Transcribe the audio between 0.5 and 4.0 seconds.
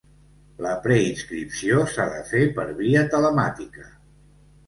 La preinscripció s'ha de fer per via telemàtica.